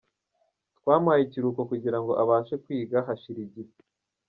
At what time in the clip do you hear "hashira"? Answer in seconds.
3.07-3.39